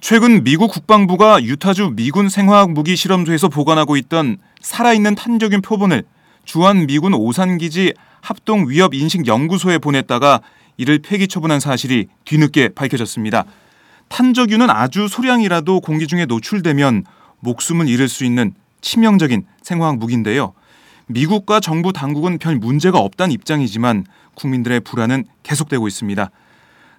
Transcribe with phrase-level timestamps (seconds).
[0.00, 6.04] 최근 미국 국방부가 유타주 미군 생화학 무기 실험소에서 보관하고 있던 살아있는 탄저균 표본을
[6.44, 10.40] 주한 미군 오산기지 합동 위협 인식 연구소에 보냈다가
[10.76, 13.44] 이를 폐기 처분한 사실이 뒤늦게 밝혀졌습니다.
[14.08, 17.04] 탄저균은 아주 소량이라도 공기 중에 노출되면
[17.40, 20.54] 목숨을 잃을 수 있는 치명적인 생화학 무기인데요.
[21.08, 24.04] 미국과 정부 당국은 별 문제가 없다는 입장이지만
[24.36, 26.30] 국민들의 불안은 계속되고 있습니다.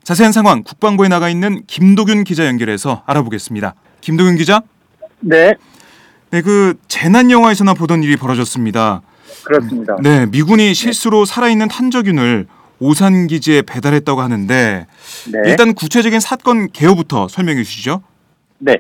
[0.04, 3.76] 자세한 상황 국방부에 나가 있는 김도균 기자 연결해서 알아보겠습니다.
[4.02, 4.62] 김도균 기자.
[5.20, 5.54] 네,
[6.32, 9.02] 네, 그 재난 영화에서나 보던 일이 벌어졌습니다.
[9.44, 9.98] 그렇습니다.
[10.02, 12.48] 네, 미군이 실수로 살아있는 탄저균을
[12.80, 14.88] 오산 기지에 배달했다고 하는데
[15.32, 15.40] 네.
[15.46, 18.02] 일단 구체적인 사건 개요부터 설명해 주시죠.
[18.60, 18.76] 네.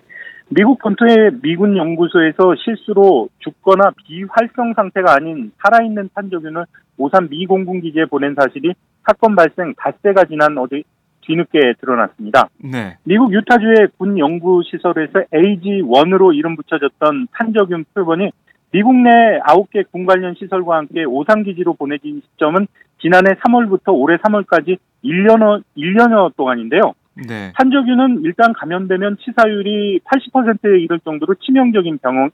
[0.52, 6.66] 미국 본토의 미군 연구소에서 실수로 죽거나 비활성 상태가 아닌 살아있는 탄저균을
[6.98, 8.74] 오산 미 공군 기지에 보낸 사실이
[9.06, 10.82] 사건 발생 닷새가 지난 어제
[11.22, 12.50] 뒤늦게 드러났습니다.
[12.58, 12.98] 네.
[13.04, 18.32] 미국 유타주의 군 연구 시설에서 AG1으로 이름 붙여졌던 탄저균 표본이
[18.72, 22.68] 미국 내 9개 군 관련 시설과 함께 오산 기지로 보내진 시점은
[23.02, 26.94] 지난해 3월부터 올해 3월까지 1년여, 1년여 동안인데요.
[27.28, 27.52] 네.
[27.58, 32.32] 탄저균은 일단 감염되면 치사율이 80%에 이를 정도로 치명적인 병원,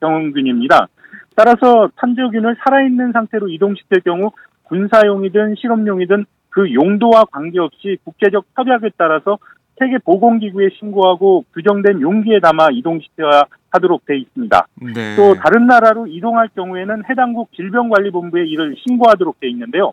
[0.00, 0.88] 병원균입니다.
[1.36, 4.30] 따라서 탄저균을 살아있는 상태로 이동시킬 경우
[4.64, 9.38] 군사용이든 실험용이든 그 용도와 관계없이 국제적 협약에 따라서
[9.78, 14.66] 세계 보건기구에 신고하고 규정된 용기에 담아 이동시켜야 하도록 돼 있습니다.
[14.94, 15.16] 네.
[15.16, 19.92] 또 다른 나라로 이동할 경우에는 해당국 질병관리본부에 이를 신고하도록 돼 있는데요.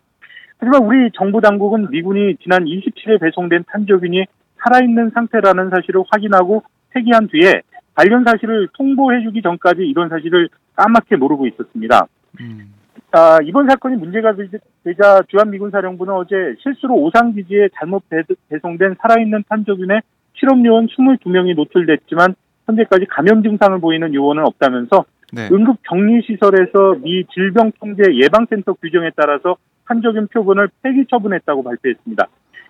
[0.58, 4.26] 하지만 우리 정부 당국은 미군이 지난 27일 배송된 탄저균이
[4.62, 7.62] 살아있는 상태라는 사실을 확인하고 폐기한 뒤에
[7.94, 12.06] 관련 사실을 통보해주기 전까지 이런 사실을 까맣게 모르고 있었습니다.
[12.40, 12.74] 음.
[13.12, 14.46] 아, 이번 사건이 문제가 되-
[14.84, 20.00] 되자 주한미군 사령부는 어제 실수로 오산기지에 잘못 배- 배송된 살아있는 탄저균에
[20.34, 22.34] 실험 요원 22명이 노출됐지만
[22.66, 25.48] 현재까지 감염 증상을 보이는 요원은 없다면서 네.
[25.52, 29.56] 응급 격리 시설에서 미 질병통제 예방센터 규정에 따라서
[29.86, 32.26] 탄저균 표본을 폐기 처분했다고 발표했습니다.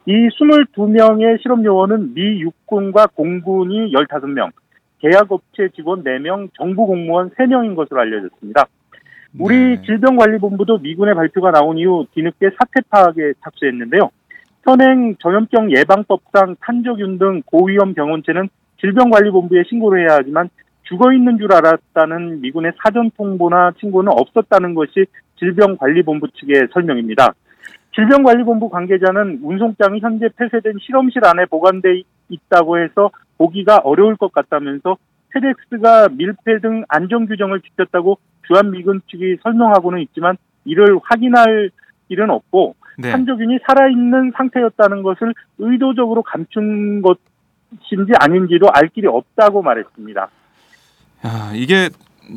[0.07, 4.51] 이 22명의 실험 요원은 미 육군과 공군이 15명,
[5.01, 8.65] 계약업체 직원 4명, 정부 공무원 3명인 것으로 알려졌습니다.
[9.39, 9.83] 우리 네.
[9.83, 14.11] 질병관리본부도 미군의 발표가 나온 이후 뒤늦게 사태 파악에 착수했는데요.
[14.65, 18.49] 현행 전염병 예방법상 탄저균 등 고위험 병원체는
[18.81, 20.49] 질병관리본부에 신고를 해야 하지만
[20.83, 25.07] 죽어 있는 줄 알았다는 미군의 사전 통보나 신고는 없었다는 것이
[25.39, 27.33] 질병관리본부 측의 설명입니다.
[27.95, 34.97] 질병관리본부 관계자는 운송장이 현재 폐쇄된 실험실 안에 보관돼 있다고 해서 보기가 어려울 것 같다면서
[35.33, 38.19] 페덱스가 밀폐 등 안전 규정을 지켰다고
[38.51, 41.71] 주한미군 측이 설명하고는 있지만 이를 확인할
[42.09, 43.13] 일은 없고 네.
[43.13, 50.29] 탄저균이 살아있는 상태였다는 것을 의도적으로 감춘 것인지 아닌지도 알 길이 없다고 말했습니다.
[51.27, 51.89] 야, 이게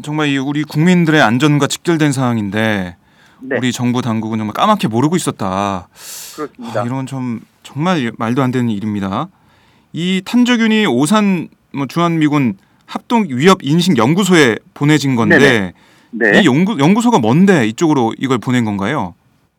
[0.04, 2.96] 정말 이 우리 국민들의 안전과 직결된 상황인데
[3.42, 3.58] 네.
[3.58, 5.88] 우리 정부 당국은 정말 까맣게 모르고 있었다.
[6.36, 6.82] 그렇습니다.
[6.82, 9.28] 아, 이런 좀 정말 말도 안 되는 일입니다.
[9.92, 15.74] 이 탄저균이 오산 뭐 주한미군 합동 위협 인식 연구소에 보내진 건데 네네.
[16.14, 16.42] 네.
[16.42, 19.16] 이 연구 연구소가 뭔데 이쪽으로 이걸 보낸 건가요?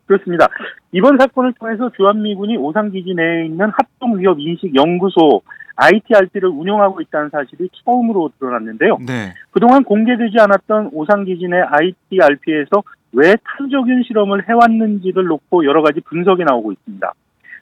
[0.07, 0.47] 그렇습니다.
[0.93, 5.43] 이번 사건을 통해서 주한미군이 오산기지 내에 있는 합동위협인식연구소
[5.77, 8.99] ITRP를 운영하고 있다는 사실이 처음으로 드러났는데요.
[9.05, 9.35] 네.
[9.51, 16.73] 그동안 공개되지 않았던 오산기지 내 ITRP에서 왜 탄저균 실험을 해왔는지를 놓고 여러 가지 분석이 나오고
[16.73, 17.13] 있습니다.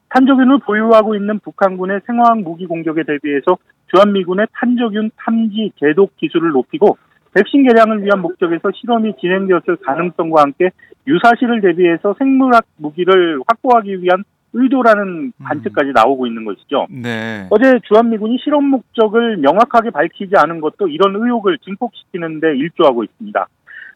[0.09, 3.57] 탄저균을 보유하고 있는 북한군의 생화학 무기 공격에 대비해서
[3.87, 6.97] 주한미군의 탄저균 탐지 제독 기술을 높이고
[7.33, 10.69] 백신 개량을 위한 목적에서 실험이 진행되었을 가능성과 함께
[11.07, 16.85] 유사시를 대비해서 생물학 무기를 확보하기 위한 의도라는 관측까지 나오고 있는 것이죠.
[16.89, 17.47] 네.
[17.49, 23.47] 어제 주한미군이 실험 목적을 명확하게 밝히지 않은 것도 이런 의혹을 증폭시키는 데 일조하고 있습니다.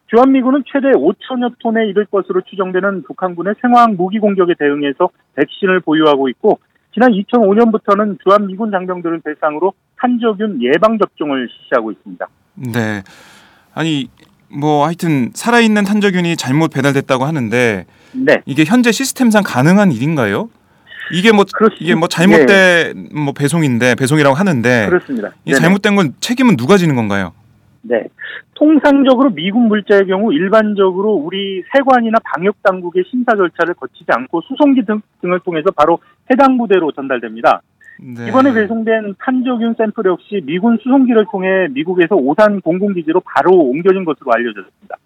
[0.07, 6.59] 주한미군은 최대 5천여 톤에 이를 것으로 추정되는 북한군의 생화학 무기 공격에 대응해서 백신을 보유하고 있고
[6.93, 12.25] 지난 2005년부터는 주한미군 장병들을 대상으로 탄저균 예방 접종을 실시하고 있습니다.
[12.57, 13.03] 네.
[13.73, 14.09] 아니
[14.49, 18.41] 뭐 하여튼 살아있는 탄저균이 잘못 배달됐다고 하는데 네.
[18.45, 20.49] 이게 현재 시스템상 가능한 일인가요?
[21.11, 21.83] 이게 뭐 그렇습니다.
[21.83, 25.31] 이게 뭐 잘못된 뭐 배송인데 배송이라고 하는데 그렇습니다.
[25.45, 25.53] 이.
[25.53, 27.33] 잘못된 건 책임은 누가 지는 건가요?
[27.81, 28.03] 네.
[28.55, 35.01] 통상적으로 미군 물자의 경우 일반적으로 우리 세관이나 방역 당국의 심사 절차를 거치지 않고 수송기 등,
[35.21, 35.99] 등을 통해서 바로
[36.31, 37.61] 해당 부대로 전달됩니다.
[37.99, 38.27] 네.
[38.27, 44.97] 이번에 배송된 탄저균 샘플 역시 미군 수송기를 통해 미국에서 오산 공군기지로 바로 옮겨진 것으로 알려졌습니다.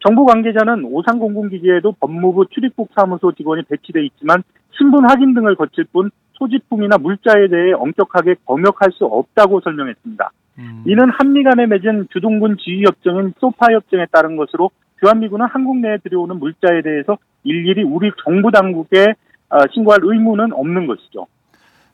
[0.00, 4.42] 정부 관계자는 오산 공군기지에도 법무부 출입국 사무소 직원이 배치돼 있지만
[4.72, 10.30] 신분 확인 등을 거칠 뿐 소지품이나 물자에 대해 엄격하게 검역할 수 없다고 설명했습니다.
[10.58, 10.82] 음.
[10.86, 14.70] 이는 한미 간에 맺은 주동군 지휘 협정인 소파 협정에 따른 것으로
[15.00, 19.14] 주한미군은 한국 내에 들여오는 물자에 대해서 일일이 우리 정부 당국에
[19.50, 21.26] 어, 신고할 의무는 없는 것이죠.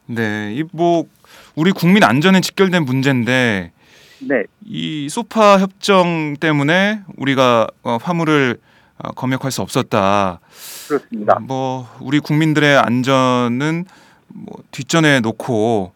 [0.09, 0.55] 네.
[0.57, 1.05] 이 뭐
[1.55, 3.73] 우리 국민 안전에 직결된 문제인데
[4.21, 8.59] 네, 이 소파 협정 때문에 우리가 어, 화물을
[8.99, 10.41] 어, 검역할 수 없었다.
[10.89, 11.39] 그렇습니다.
[11.41, 13.85] 뭐 우리 국민들의 안전은
[14.29, 15.93] 뭐 뒷전에 놓고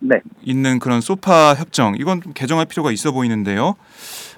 [0.00, 3.74] 네, 있는 그런 소파 협정 이건 좀 개정할 필요가 있어 보이는데요.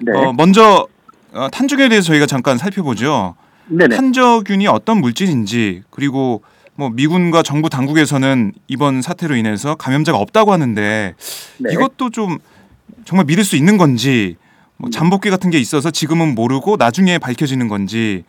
[0.01, 0.87] 네, 어, 먼저
[1.33, 3.35] 어, 탄저균에 대해서 저희가 잠깐 살펴보죠.
[3.67, 3.95] 네네.
[3.95, 6.41] 탄저균이 어떤 물질인지 그리고
[6.79, 11.13] 뭐 미군과 정부 당국에서는 이번 사태로 인해서 감염자가 없다고 하는데
[11.59, 11.73] 네.
[11.73, 12.37] 이것도 좀
[13.03, 14.37] 정말 믿을 수 있는 건지
[14.77, 18.23] 뭐 잠복기 같은 게 있어서 지금은 모르고 나중에 밝혀지는 건지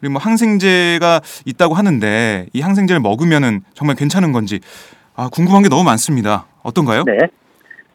[0.00, 4.60] 그리고 뭐 항생제가 있다고 하는데 이 항생제를 먹으면은 정말 괜찮은 건지
[5.16, 6.44] 아 궁금한 게 너무 많습니다.
[6.62, 7.04] 어떤가요?
[7.06, 7.16] 네.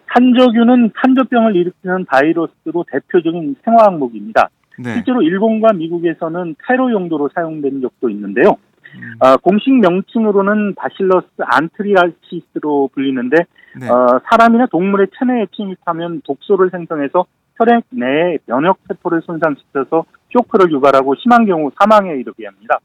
[0.07, 4.49] 탄저균은 탄저병을 일으키는 바이러스로 대표적인 생화학 무기입니다.
[4.79, 4.95] 네.
[4.95, 8.57] 실제로 일본과 미국에서는 테러 용도로 사용된 적도 있는데요.
[8.95, 13.37] 음, 아, 공식 명칭으로는 바실러스 안트리아시스로 불리는데
[13.79, 13.89] 네.
[13.89, 17.25] 어, 사람이나 동물의 체내에 침입하면 독소를 생성해서
[17.57, 22.79] 혈액 내에 면역 세포를 손상시켜서 쇼크를 유발하고 심한 경우 사망에 이르게 합니다.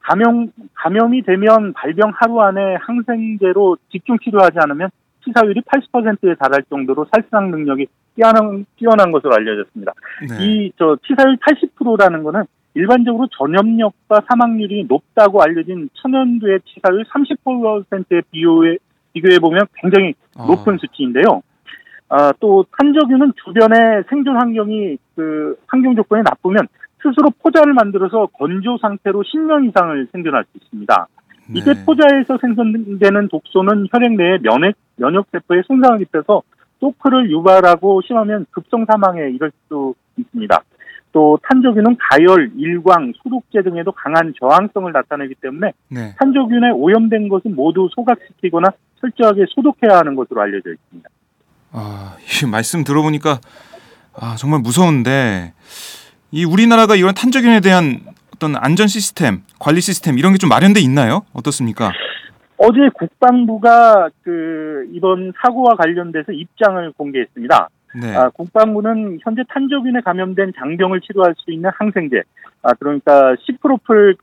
[0.00, 4.90] 감염 감염이 되면 발병 하루 안에 항생제로 집중 치료하지 않으면
[5.24, 7.86] 치사율이 80%에 달할 정도로 살상 능력이
[8.16, 9.92] 뛰어난, 뛰어난 것으로 알려졌습니다.
[10.28, 10.44] 네.
[10.44, 12.44] 이저 치사율 80%라는 거는
[12.74, 18.76] 일반적으로 전염력과 사망률이 높다고 알려진 천연두의 치사율 30%의 비교해
[19.12, 21.42] 비교해 보면 굉장히 어, 높은 수치인데요.
[22.08, 26.66] 아, 또 탄저균은 주변의 생존 환경이 그 환경 조건이 나쁘면
[27.02, 31.06] 스스로 포자를 만들어서 건조 상태로 10년 이상을 생존할 수 있습니다.
[31.54, 31.84] 이때 네.
[31.84, 36.42] 포자에서 생성되는 독소는 혈액 내에 면역 면역 세포에 손상을 입혀서
[36.80, 40.62] 쇼크를 유발하고 심하면 급성 사망에 이를 수 있습니다.
[41.12, 46.14] 또 탄저균은 가열, 일광, 소독제 등에도 강한 저항성을 나타내기 때문에 네.
[46.18, 48.68] 탄저균에 오염된 것은 모두 소각시키거나
[49.00, 51.08] 철저하게 소독해야 하는 것으로 알려져 있습니다.
[51.72, 53.40] 아, 이 말씀 들어보니까
[54.14, 55.52] 아, 정말 무서운데
[56.30, 58.00] 이 우리나라가 이런 탄저균에 대한
[58.34, 61.22] 어떤 안전 시스템, 관리 시스템 이런 게 좀 마련돼 있나요?
[61.32, 61.92] 어떻습니까?
[62.56, 67.68] 어제 국방부가 그 이번 사고와 관련돼서 입장을 공개했습니다.
[67.94, 68.14] 네.
[68.14, 72.22] 아, 국방부는 현재 탄저균에 감염된 장병을 치료할 수 있는 항생제,
[72.62, 74.16] 아, 그러니까 시프로플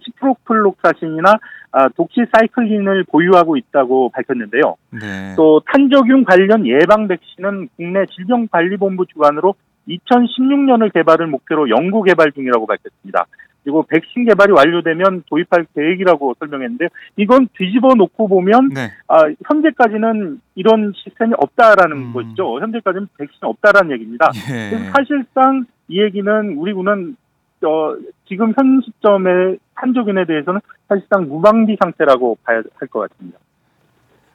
[0.00, 1.34] 시프로플록사신이나
[1.72, 4.76] 아, 독시사이클린을 보유하고 있다고 밝혔는데요.
[4.90, 5.34] 네.
[5.36, 9.54] 또 탄저균 관련 예방 백신은 국내 질병관리본부 주관으로
[9.88, 13.26] 2016년을 개발을 목표로 연구 개발 중이라고 밝혔습니다.
[13.66, 18.92] 그리고 백신 개발이 완료되면 도입할 계획이라고 설명했는데 이건 뒤집어 놓고 보면 네.
[19.08, 22.12] 아, 현재까지는 이런 시스템이 없다라는 음.
[22.12, 22.60] 것이죠.
[22.60, 24.30] 현재까지는 백신이 없다라는 얘기입니다.
[24.52, 24.70] 예.
[24.70, 27.16] 그래서 사실상 이 얘기는 우리 군은
[27.64, 27.96] 어,
[28.28, 33.40] 지금 현 시점의 한조균에 대해서는 사실상 무방비 상태라고 봐야 할 것 같습니다.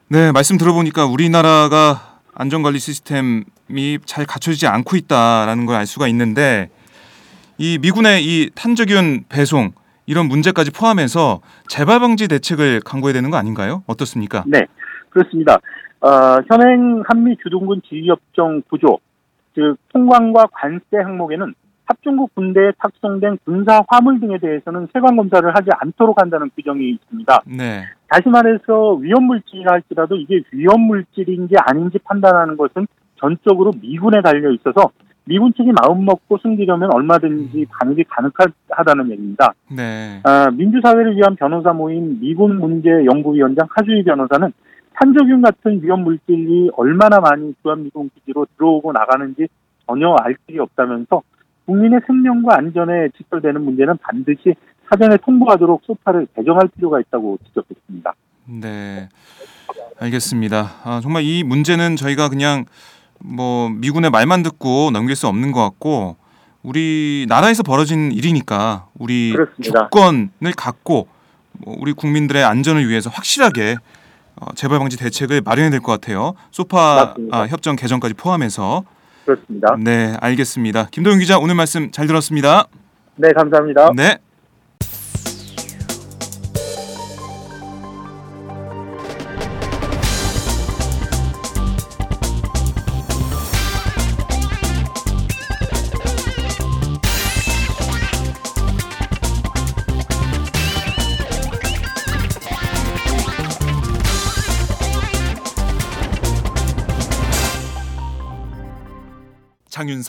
[0.09, 6.69] 네, 말씀 들어보니까 우리나라가 안전관리 시스템이 잘 갖춰지지 않고 있다라는 걸 알 수가 있는데
[7.57, 9.71] 이 미군의 이 탄저균 배송
[10.05, 13.83] 이런 문제까지 포함해서 재발 방지 대책을 강구해야 되는 거 아닌가요?
[13.87, 14.43] 어떻습니까?
[14.47, 14.65] 네,
[15.09, 15.59] 그렇습니다.
[16.01, 18.99] 어, 현행 한미 주둔군 지휘협정 구조,
[19.53, 21.53] 즉 통관과 관세 항목에는
[21.85, 27.43] 합중국 군대에 탁송된 군사 화물 등에 대해서는 세관 검사를 하지 않도록 한다는 규정이 있습니다.
[27.57, 27.83] 네.
[28.07, 32.87] 다시 말해서 위험 물질이라 할지라도 이게 위험 물질인지 아닌지 판단하는 것은
[33.19, 34.89] 전적으로 미군에 달려 있어서
[35.25, 39.53] 미군 측이 마음 먹고 숨기려면 얼마든지 반기 가능하다는 얘기입니다.
[39.69, 40.19] 네.
[40.23, 44.51] 아, 민주사회를 위한 변호사 모임 미군 문제 연구위원장 하주희 변호사는
[44.93, 49.47] 탄저균 같은 위험 물질이 얼마나 많이 주한미군 기지로 들어오고 나가는지
[49.87, 51.21] 전혀 알 길이 없다면서
[51.65, 54.55] 국민의 생명과 안전에 직결되는 문제는 반드시
[54.89, 58.13] 사전에 통보하도록 소파를 개정할 필요가 있다고 지적했습니다.
[58.61, 59.09] 네.
[59.99, 60.65] 알겠습니다.
[60.83, 62.65] 아, 정말 이 문제는 저희가 그냥
[63.23, 66.17] 뭐 미군의 말만 듣고 넘길 수 없는 것 같고
[66.63, 69.83] 우리 나라에서 벌어진 일이니까 우리 그렇습니다.
[69.85, 71.07] 주권을 갖고
[71.53, 73.77] 뭐 우리 국민들의 안전을 위해서 확실하게
[74.35, 76.33] 어, 재발 방지 대책을 마련해야 될 것 같아요.
[76.51, 77.13] 소파.
[77.31, 78.83] 아, 협정 개정까지 포함해서
[79.25, 79.75] 그렇습니다.
[79.79, 80.87] 네 알겠습니다.
[80.91, 82.65] 김도윤 기자 오늘 말씀 잘 들었습니다.
[83.17, 83.91] 네, 감사합니다.
[83.95, 84.17] 네.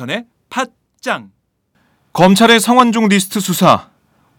[0.03, 1.31] 장윤선의 팟짱
[2.13, 3.89] 검찰의 성완종 리스트 수사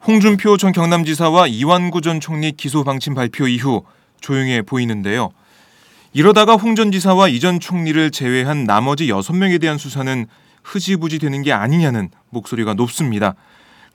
[0.06, 3.84] 홍준표 전 경남지사와 이완구 전 총리 기소 방침 발표 이후
[4.22, 5.32] 조용해 보이는데요.
[6.14, 10.26] 이러다가 홍 전 지사와 이 전 총리를 제외한 나머지 6명에 대한 수사는
[10.64, 13.36] 흐지부지 되는 게 아니냐는 목소리가 높습니다.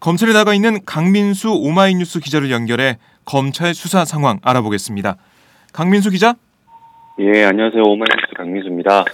[0.00, 5.16] 검찰에 나가 있는 강민수 오마이뉴스 기자를 연결해 검찰 수사 상황 알아보겠습니다.
[5.72, 6.34] 강민수 기자?
[7.20, 7.82] 예, 안녕하세요.
[7.82, 9.04] 오마이뉴스 강민수입니다.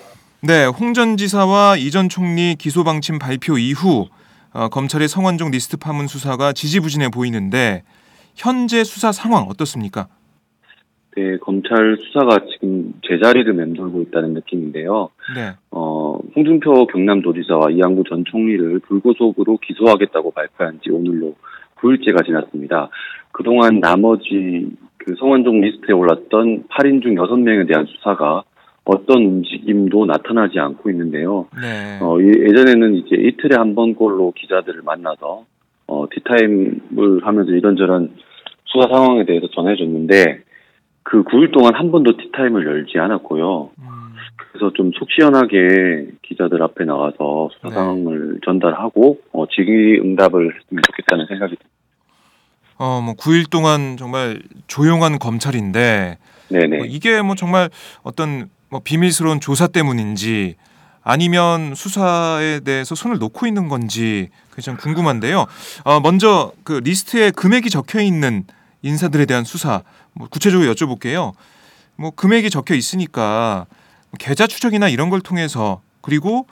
[0.47, 4.09] 네, 홍 전 지사와 이 전 총리 기소 방침 발표 이후
[4.53, 7.83] 어, 검찰의 성완종 리스트 파문 수사가 지지부진해 보이는데
[8.37, 10.07] 현재 수사 상황 어떻습니까?
[11.17, 15.09] 네, 검찰 수사가 지금 제자리를 맴돌고 있다는 느낌인데요.
[15.35, 21.37] 네, 어, 홍준표 경남도지사와 이양구 전 총리를 불구속으로 기소하겠다고 발표한 지 오늘로
[21.77, 22.91] 9일째가 지났습니다.
[23.33, 28.43] 그동안 나머지 그 성완종 리스트에 올랐던 8인 중 6명에 대한 수사가
[28.85, 31.47] 어떤 움직임도 나타나지 않고 있는데요.
[31.61, 35.45] 네, 어, 예- 예전에는 이제 이틀에 한 번꼴로 기자들을 만나서
[35.87, 38.15] 어, 티타임을 하면서 이런저런
[38.67, 40.43] 수사 상황에 대해서 전해줬는데
[41.03, 43.71] 그 9일 동안 한 번도 티타임을 열지 않았고요.
[43.79, 43.85] 음,
[44.37, 47.75] 그래서 좀 속 시원하게 기자들 앞에 나와서 수사 네.
[47.75, 51.69] 상황을 전달하고 어, 질의응답을 했으면 좋겠다는 생각이 듭니다.
[52.79, 56.77] 어, 뭐 9일 동안 정말 조용한 검찰인데 네네.
[56.77, 57.69] 뭐 이게 뭐 정말
[58.03, 60.57] 어떤 뭐 비밀스러운 조사 때문인지
[61.05, 65.47] 아니면 수사에 대해서 손을 놓고 있는 건지 그게 좀 궁금한데요.
[65.85, 68.43] 어, 먼저 그 리스트에 금액이 적혀 있는
[68.83, 71.35] 인사들에 대한 수사 뭐 구체적으로 여쭤볼게요.
[71.95, 73.67] 뭐 금액이 적혀 있으니까
[74.19, 76.49] 계좌 추적이나 이런 걸 통해서 그리고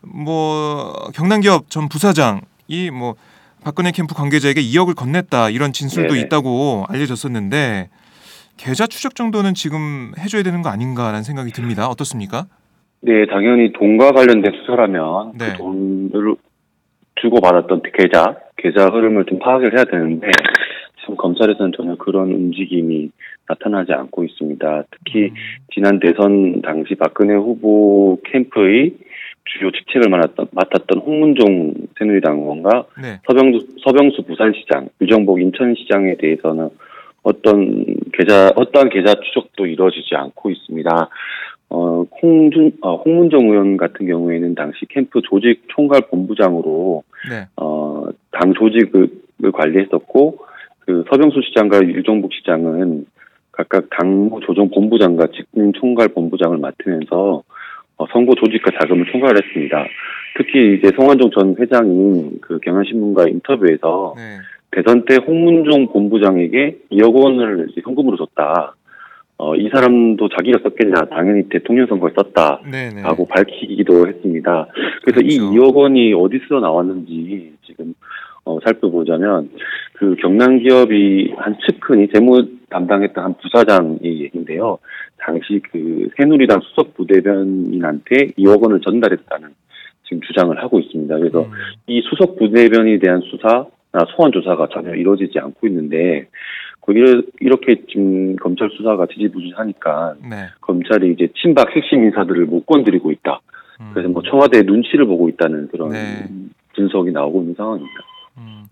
[0.00, 3.14] 뭐 경남기업 전 부사장이 뭐
[3.62, 6.26] 박근혜 캠프 관계자에게 2억을 건넸다 이런 진술도 네네.
[6.26, 7.90] 있다고 알려졌었는데
[8.56, 11.88] 계좌 추적 정도는 지금 해줘야 되는 거 아닌가라는 생각이 듭니다.
[11.88, 12.46] 어떻습니까?
[13.00, 15.52] 네, 당연히 돈과 관련된 수사라면 네.
[15.52, 16.36] 그 돈을
[17.16, 20.28] 주고 받았던 계좌, 계좌 흐름을 좀 파악을 해야 되는데
[21.00, 23.10] 지금 검찰에서는 전혀 그런 움직임이
[23.46, 24.84] 나타나지 않고 있습니다.
[24.90, 25.32] 특히
[25.74, 28.94] 지난 대선 당시 박근혜 후보 캠프의
[29.44, 33.20] 주요 직책을 맡았던, 맡았던 홍문종 새누리당 의원과 네.
[33.26, 36.70] 서병수, 서병수 부산시장, 유정복 인천시장에 대해서는
[37.24, 41.08] 어떤 계좌, 어떠한 계좌 추적도 이루어지지 않고 있습니다.
[41.70, 47.46] 어, 홍준, 어, 홍문정 의원 같은 경우에는 당시 캠프 조직 총괄 본부장으로, 네.
[47.56, 49.08] 어, 당 조직을
[49.52, 50.38] 관리했었고,
[50.80, 53.06] 그 서병수 시장과 유정복 시장은
[53.50, 57.42] 각각 당무 조정 본부장과 직무 총괄 본부장을 맡으면서
[57.96, 59.86] 어, 선거 조직과 자금을 총괄했습니다.
[60.36, 64.38] 특히 이제 성완종 전 회장이 그 경향신문과 인터뷰에서 네.
[64.74, 68.74] 대선 때 홍문종 본부장에게 2억 원을 현금으로 줬다.
[69.36, 71.06] 어, 이 사람도 자기가 썼겠냐.
[71.10, 72.60] 당연히 대통령 선거에 썼다.
[72.70, 72.90] 네.
[72.90, 73.02] 네.
[73.02, 74.66] 라고 밝히기도 했습니다.
[75.02, 75.52] 그래서 이 그렇죠.
[75.52, 77.94] 2억 원이 어디서 나왔는지 지금
[78.44, 79.50] 어, 살펴보자면
[79.94, 84.78] 그 경남 기업이 한 측근이 재무 담당했던 한 부사장의 얘기인데요.
[85.18, 89.48] 당시 그 새누리당 수석 부대변인한테 2억 원을 전달했다는
[90.04, 91.16] 지금 주장을 하고 있습니다.
[91.18, 91.50] 그래서 음.
[91.86, 93.66] 이 수석 부대변인에 대한 수사, 나
[94.16, 96.28] 소환 조사가 전혀 이루어지지 않고 있는데
[96.80, 96.92] 그
[97.40, 100.48] 이렇게 지금 검찰 수사가 지지부진하니까 네.
[100.60, 103.40] 검찰이 이제 친박 핵심 인사들을 못 건드리고 있다.
[103.80, 103.90] 음.
[103.94, 106.28] 그래서 뭐 청와대 눈치를 보고 있다는 그런 네.
[106.74, 108.00] 분석이 나오고 있는 상황입니다.
[108.38, 108.64] 음.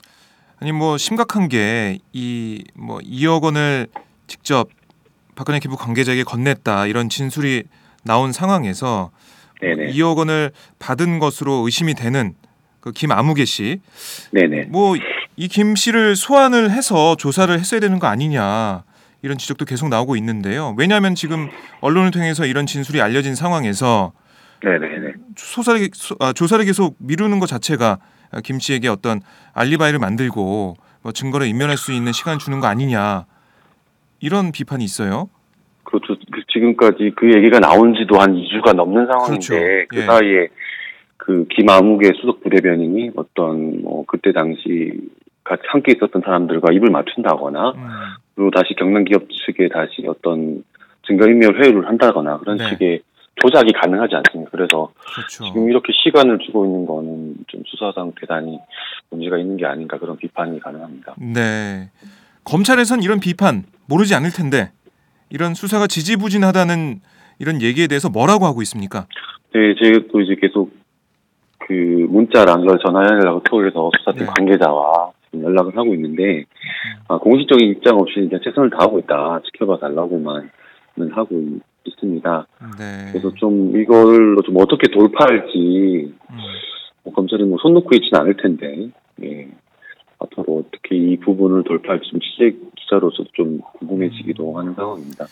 [0.61, 3.87] 아니 뭐 심각한 게 이 뭐 2억 원을
[4.27, 4.69] 직접
[5.35, 7.65] 박근혜 캠프 관계자에게 건넸다 이런 진술이
[8.05, 9.11] 나온 상황에서
[9.61, 9.93] 네네.
[9.93, 12.35] 2억 원을 받은 것으로 의심이 되는
[12.83, 13.81] 그 김아무개 씨,
[14.33, 14.65] 네네.
[14.71, 14.97] 뭐
[15.37, 18.83] 이 김 씨를 소환을 해서 조사를 했어야 되는 거 아니냐
[19.23, 20.75] 이런 지적도 계속 나오고 있는데요.
[20.77, 21.49] 왜냐하면 지금
[21.81, 24.13] 언론을 통해서 이런 진술이 알려진 상황에서
[24.63, 25.15] 네네네.
[25.37, 27.99] 소사를, 소- 아, 조사를 계속 미루는 것 자체가
[28.45, 29.21] 김 씨에게 어떤
[29.55, 33.25] 알리바이를 만들고 뭐 증거를 인멸할 수 있는 시간 을 주는 거 아니냐
[34.21, 35.29] 이런 비판이 있어요.
[35.85, 36.15] 그렇죠.
[36.33, 39.87] 그 지금까지 그 얘기가 나온 지도 한 2주가 넘는 상황인데 그렇죠.
[39.89, 40.07] 그 예.
[40.07, 40.49] 사이에
[41.25, 44.91] 그 김아무개 수석 부대변인이 어떤 뭐 그때 당시
[45.45, 47.89] 같이 함께 있었던 사람들과 입을 맞춘다거나 음,
[48.35, 50.65] 그리고 다시 경남 기업 측에 다시 어떤
[51.07, 52.69] 증거인멸 회유를 한다거나 그런 네.
[52.71, 53.03] 식의
[53.37, 54.51] 조작이 가능하지 않습니다.
[54.51, 55.45] 그래서 그렇죠.
[55.45, 58.59] 지금 이렇게 시간을 주고 있는 거는 좀 수사상 대단히
[59.11, 61.15] 문제가 있는 게 아닌가 그런 비판이 가능합니다.
[61.19, 61.91] 네.
[62.43, 64.73] 검찰에선 이런 비판 모르지 않을 텐데
[65.31, 67.01] 이런 수사가 지지부진하다는
[67.39, 69.07] 이런 얘기에 대해서 뭐라고 하고 있습니까?
[69.55, 70.82] 네, 제가 또 이제 계속
[71.67, 71.73] 그
[72.09, 74.33] 문자랑 전화 연락을 통해서 수사팀 네.
[74.37, 76.45] 관계자와 지금 연락을 하고 있는데
[77.09, 80.51] 아, 공식적인 입장 없이 이제 최선을 다하고 있다 지켜봐 달라고만
[81.13, 82.47] 하고 있- 있습니다.
[82.79, 83.09] 네.
[83.11, 86.37] 그래서 좀 이걸로 좀 어떻게 돌파할지 음,
[87.05, 88.89] 뭐 검찰이 뭐 손 놓고 있지는 않을 텐데
[89.23, 89.49] 예.
[90.21, 95.27] 앞으로 어떻게 이 부분을 돌파할지 좀 취재 기자로서 좀 궁금해지기도 하는 상황입니다.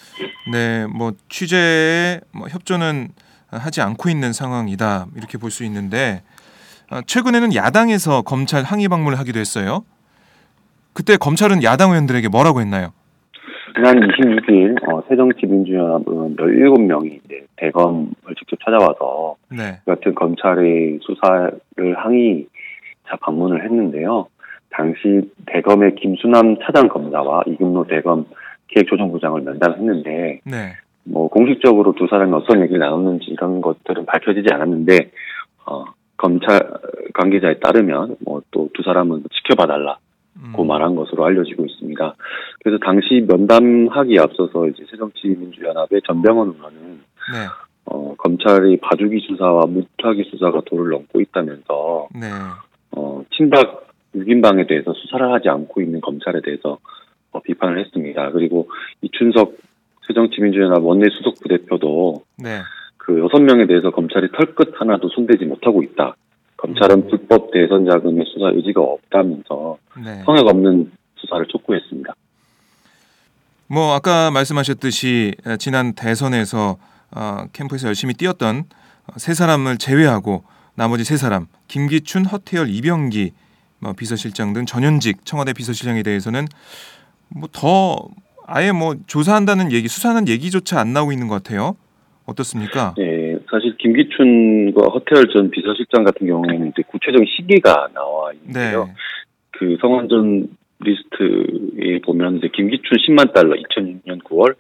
[0.51, 3.09] 네, 뭐 취재에 뭐 협조는
[3.53, 6.23] 하지 않고 있는 상황이다 이렇게 볼 수 있는데
[6.91, 9.85] 아, 최근에는 야당에서 검찰 항의 방문을 하기도 했어요.
[10.93, 12.93] 그때 검찰은 야당 의원들에게 뭐라고 했나요?
[13.77, 21.61] 지난 26일 어, 새정치민주연합은 17명이 이제 대검을 직접 찾아와서 네, 같은 검찰의 수사를
[21.97, 24.27] 항의자 방문을 했는데요.
[24.71, 28.27] 당시 대검의 김수남 차장 검사와 이금노 대검
[28.69, 30.73] 기획조정부장을 면담했는데 네,
[31.11, 35.11] 뭐 공식적으로 두 사람이 어떤 얘기를 나눴는지 이런 것들은 밝혀지지 않았는데
[35.67, 35.85] 어,
[36.17, 36.61] 검찰
[37.15, 39.99] 관계자에 따르면 뭐 또 두 사람은 지켜봐 달라
[40.37, 42.15] 음, 고 말한 것으로 알려지고 있습니다.
[42.63, 46.81] 그래서 당시 면담하기에 앞서서 이제 새정치민주연합의 전병헌 의원은
[47.33, 47.47] 네,
[47.85, 52.27] 어, 검찰이 봐주기 수사와 무타기 수사가 도를 넘고 있다면서 네,
[52.93, 56.79] 어, 친박 6인방에 대해서 수사를 하지 않고 있는 검찰에 대해서
[57.33, 58.31] 어, 비판을 했습니다.
[58.31, 58.69] 그리고
[59.03, 59.57] 이춘석
[60.07, 62.61] 새정치민주연합 원내 수석 부대표도 네,
[62.97, 66.17] 그 여섯 명에 대해서 검찰이 털끝 하나도 손대지 못하고 있다.
[66.57, 70.23] 검찰은 불법 대선 자금의 수사 의지가 없다면서 네.
[70.25, 72.15] 성역 없는 수사를 촉구했습니다.
[73.67, 76.77] 뭐 아까 말씀하셨듯이 어, 지난 대선에서
[77.13, 78.65] 어, 캠프에서 열심히 뛰었던
[79.07, 80.43] 어, 세 사람을 제외하고
[80.75, 83.33] 나머지 세 사람 김기춘, 허태열, 이병기
[83.79, 86.47] 뭐 비서실장 등 전현직 청와대 비서실장에 대해서는
[87.29, 88.09] 뭐 더
[88.53, 91.77] 아예 뭐 조사한다는 얘기, 수사하는 얘기조차 안 나오고 있는 것 같아요.
[92.27, 92.95] 어떻습니까?
[92.99, 98.91] 네, 사실 김기춘과 허태열 전 비서실장 같은 경우에는 이제 구체적인 시기가 나와 네, 있는데요.
[99.53, 100.49] 그 성완종
[100.81, 104.57] 리스트에 보면 이제 김기춘 10만 달러 2006년 9월,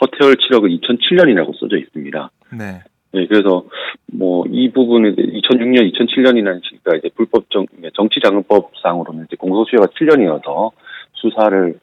[0.00, 2.30] 허태열 7억은 2007년이라고 써져 있습니다.
[2.58, 3.64] 네, 네, 그래서
[4.12, 10.70] 뭐 이 부분에 대해 2006년, 2007년이라는 시기가 이제 불법 정, 정치자금법상으로는 이제 공소시효가 7년이어서
[11.14, 11.78] 수사를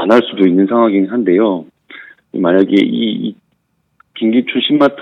[0.00, 1.64] 안 할 수도 있는 상황이긴 한데요.
[2.32, 3.36] 만약에 이, 이
[4.14, 4.96] 김기춘 10만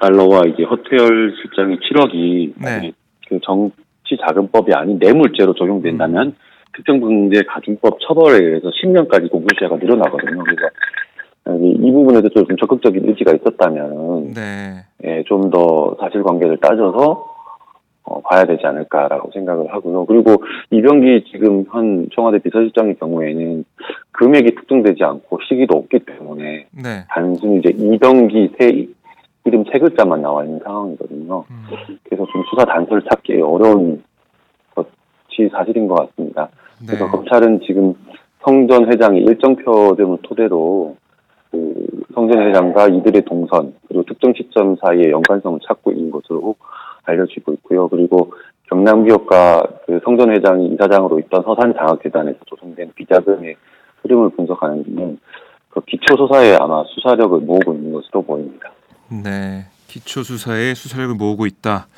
[0.00, 2.92] 달러와 이제 허태열 실장의 7억이 네.
[3.28, 6.34] 그 정치 자금법이 아닌 뇌물죄로 적용된다면 음.
[6.76, 10.42] 특정범죄가중법 처벌에 의해서 10년까지 공소시효가 늘어나거든요.
[10.44, 10.68] 그래서
[11.62, 17.32] 이, 이 부분에서 좀 적극적인 의지가 있었다면 네, 예, 좀 더 사실관계를 따져서
[18.06, 20.04] 어, 봐야 되지 않을까라고 생각을 하고요.
[20.06, 23.64] 그리고 이병기 지금 현 청와대 비서실장의 경우에는
[24.14, 28.86] 금액이 특정되지 않고 시기도 없기 때문에 네, 단순히 이제 이병기 세
[29.44, 31.44] 이름 세 글자만 나와 있는 상황이거든요.
[31.50, 34.02] 음, 그래서 좀 수사 단서를 찾기 어려운
[34.74, 36.48] 것이 사실인 것 같습니다.
[36.80, 37.94] 네, 그래서 검찰은 지금
[38.42, 40.96] 성전 회장의 일정표 등을 토대로
[41.50, 41.74] 그
[42.14, 46.54] 성전 회장과 이들의 동선 그리고 특정 시점 사이의 연관성을 찾고 있는 것으로
[47.04, 47.88] 알려지고 있고요.
[47.88, 48.32] 그리고
[48.70, 53.56] 경남 기업과 그그 성전 회장이 이사장으로 있던 서산 장학재단에서 조성된 비자금의
[54.04, 55.18] 흐름을 분석하는
[55.70, 58.70] 그 기초 수사에 아마 수사력을 모으고 있는 것으로 보입니다.
[59.08, 61.88] 네, 기초 수사에 수사력을 모으고 있다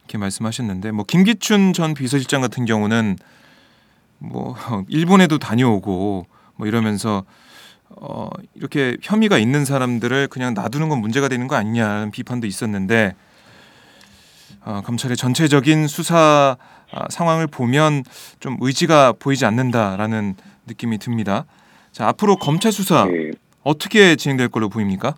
[0.00, 3.16] 이렇게 말씀하셨는데 뭐 김기춘 전 비서실장 같은 경우는
[4.18, 4.54] 뭐
[4.88, 7.24] 일본에도 다녀오고 뭐 이러면서
[7.90, 13.14] 어 이렇게 혐의가 있는 사람들을 그냥 놔두는 건 문제가 되는 거 아니냐는 비판도 있었는데
[14.64, 16.56] 어, 검찰의 전체적인 수사
[16.92, 18.04] 아, 상황을 보면
[18.40, 20.34] 좀 의지가 보이지 않는다라는
[20.70, 21.44] 느낌이 듭니다.
[21.92, 23.30] 자 앞으로 검찰 수사 네,
[23.62, 25.14] 어떻게 진행될 걸로 보입니까?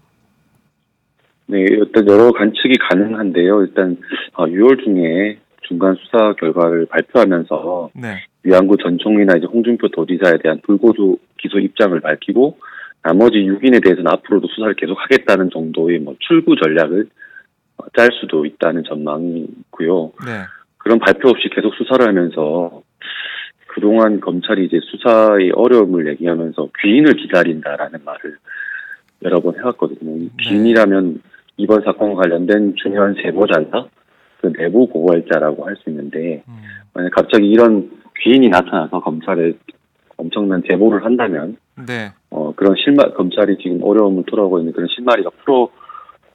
[1.47, 3.63] 네, 일단 여러 관측이 가능한데요.
[3.63, 3.99] 일단
[4.35, 5.39] 어, 6월 중에
[5.69, 11.99] 중간 수사 결과를 발표하면서 네, 위안구 전 총리나 이제 홍준표 도지사에 대한 불고소 기소 입장을
[12.01, 12.59] 밝히고
[13.03, 17.09] 나머지 6인에 대해서는 앞으로도 수사를 계속하겠다는 정도의 뭐 출구 전략을
[17.79, 20.13] 어, 짤 수도 있다는 전망이 있고요.
[20.25, 20.45] 네,
[20.79, 22.83] 그런 발표 없이 계속 수사를 하면서
[23.83, 28.37] 그동안 검찰이 이제 수사의 어려움을 얘기하면서 귀인을 기다린다라는 말을
[29.25, 30.19] 여러 번 해왔거든요.
[30.19, 31.21] 이 귀인이라면
[31.57, 33.89] 이번 사건과 관련된 중요한 제보자나
[34.41, 36.55] 그 내부 고발자라고 할 수 있는데 음,
[36.95, 37.91] 만약 갑자기 이런
[38.21, 39.55] 귀인이 나타나서 검찰에
[40.17, 45.71] 엄청난 제보를 한다면 네, 어 그런 실마 검찰이 지금 어려움을 토로하고 있는 그런 실마리가 풀어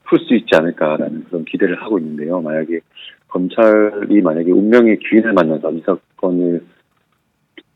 [0.04, 2.42] 풀 수 있지 않을까라는 그런 기대를 하고 있는데요.
[2.42, 2.82] 만약에
[3.30, 6.77] 검찰이 만약에 운명의 귀인을 만나서 이 사건을 네,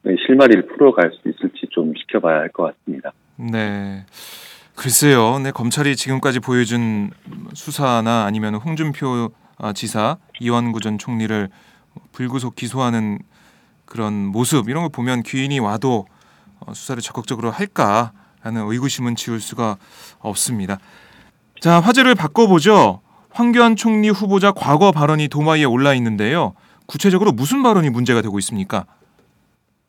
[0.04, 3.12] 실마리를 풀어갈 수 있을지 좀 지켜봐야 할 것 같습니다.
[3.36, 4.06] 네.
[4.76, 5.38] 글쎄요.
[5.40, 7.12] 네, 검찰이 지금까지 보여준
[7.54, 11.50] 수사나 아니면 홍준표 아, 지사, 이완구 전 총리를
[12.14, 13.20] 불구속 기소하는
[13.86, 16.08] 그런 모습 이런 걸 보면 귀인이 와도
[16.62, 18.12] 어, 수사를 적극적으로 할까라는
[18.70, 19.78] 의구심은 지울 수가
[20.20, 20.78] 없습니다.
[21.60, 23.02] 자, 화제를 바꿔보죠.
[23.30, 26.54] 황교안 총리 후보자 과거 발언이 도마 위에 올라 있는데요.
[26.88, 28.86] 구체적으로 무슨 발언이 문제가 되고 있습니까?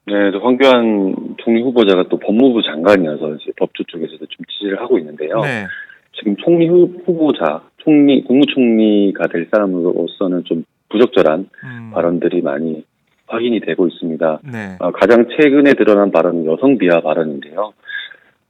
[0.06, 5.40] 네, 또 황교안 총리 후보자가 또 법무부 장관이어서 이제 법조 쪽에서도 좀 지지를 하고 있는데요.
[5.40, 5.66] 네,
[6.12, 12.84] 지금 총리 후, 후보자, 총리, 국무총리가 될 사람으로서는 좀 부적절한 음, 발언들이 많이
[13.26, 14.40] 확인이 되고 있습니다.
[14.52, 17.72] 네, 어, 가장 최근에 드러난 발언은 여성 비하 발언인데요.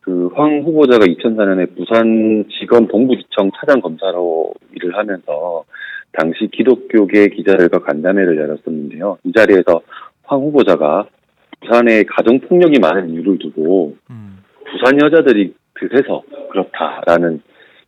[0.03, 5.65] 그 황 후보자가 2004년에 부산 지검 동부지청 차장 검사로 일을 하면서
[6.13, 9.19] 당시 기독교계 기자들과 간담회를 열었었는데요.
[9.25, 9.81] 이 자리에서
[10.25, 11.07] 황 후보자가
[11.63, 14.39] 부산에 가정 폭력이 많은 이유를 두고 음,
[14.71, 17.41] 부산 여자들이 그래서 그렇다라는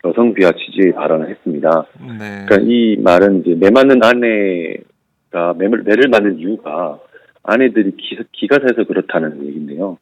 [0.05, 1.87] 여성 비하 취지의 발언을 했습니다.
[2.19, 6.99] 네, 그러니까 이 말은 이제 매 맞는 아내가 매를, 매를 맞는 이유가
[7.43, 9.99] 아내들이 기, 기가 세서 그렇다는 얘기인데요.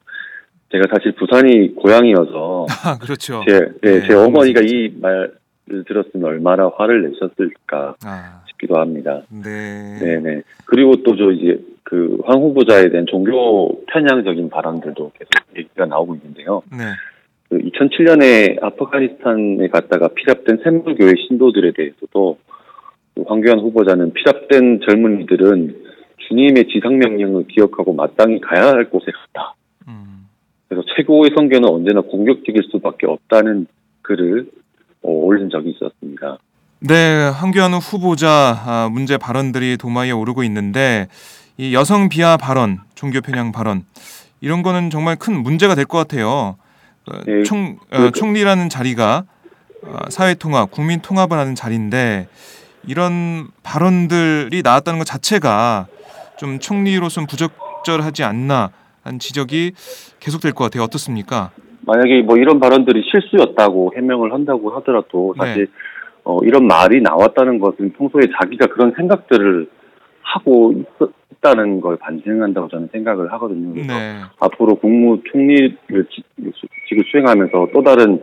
[0.71, 3.43] 제가 사실 부산이 고향이어서 아, 그렇죠.
[3.47, 9.21] 제, 네, 네, 제 어머니가 이 말을 들었으면 얼마나 화를 내셨을까 아, 싶기도 합니다.
[9.29, 9.99] 네.
[10.01, 10.41] 네 네.
[10.65, 16.63] 그리고 또 저 이제 그 황 후보자에 대한 종교 편향적인 발언들도 계속 얘기가 나오고 있는데요.
[16.71, 16.83] 네.
[17.49, 22.37] 그 2007년에 아프가니스탄에 갔다가 피랍된 샘물교회 신도들에 대해서도
[23.15, 25.83] 그 황교안 후보자는 피랍된 젊은이들은
[26.29, 29.53] 주님의 지상명령을 기억하고 마땅히 가야 할 곳에 갔다.
[29.87, 30.27] 음,
[30.67, 33.67] 그래서 최고의 성교는 언제나 공격적일 수밖에 없다는
[34.01, 34.47] 글을
[35.03, 36.37] 어, 올린 적이 있었습니다.
[36.79, 38.29] 네, 황교안 후보자
[38.65, 41.07] 아, 문제 발언들이 도마에 오르고 있는데
[41.57, 43.83] 이 여성 비하 발언, 종교 편향 발언
[44.41, 46.57] 이런 거는 정말 큰 문제가 될 것 같아요.
[47.05, 48.11] 어, 네, 총 어, 그렇죠.
[48.11, 49.23] 총리라는 자리가
[49.83, 52.27] 어, 사회 통합, 국민 통합을 하는 자리인데
[52.87, 55.87] 이런 발언들이 나왔다는 것 자체가
[56.37, 58.71] 좀 총리로서는 부적절하지 않나
[59.03, 59.73] 하는 지적이
[60.19, 60.83] 계속될 것 같아요.
[60.83, 61.51] 어떻습니까?
[61.85, 65.67] 만약에 뭐 이런 발언들이 실수였다고 해명을 한다고 하더라도 사실
[66.23, 69.69] 어, 이런 말이 나왔다는 것은 평소에 자기가 그런 생각들을
[70.23, 73.73] 하고 있었다는 걸 반증한다고 저는 생각을 하거든요.
[73.73, 75.77] 그래서 네, 앞으로 국무총리를
[76.09, 76.23] 지-
[76.89, 78.21] 직을 수행하면서 또 다른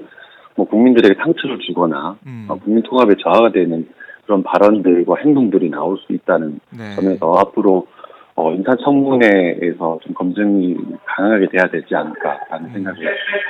[0.57, 3.89] 뭐 국민들에게 상처를 주거나 음, 어, 국민 통합에 저하가 되는
[4.25, 6.95] 그런 발언들과 행동들이 나올 수 있다는 네.
[6.97, 7.87] 점에서 앞으로
[8.35, 12.73] 어, 인사청문회에서 좀 검증이 강하게 돼야 되지 않을까라는 음.
[12.73, 12.99] 생각을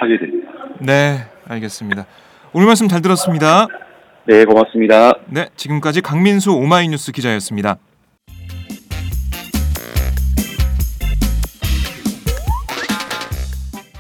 [0.01, 0.51] 하게 됩니다.
[0.81, 1.17] 네,
[1.49, 2.07] 알겠습니다.
[2.53, 3.67] 오늘 말씀 잘 들었습니다.
[4.27, 5.13] 네, 고맙습니다.
[5.29, 7.77] 네, 지금까지 강민수 오마이뉴스 기자였습니다.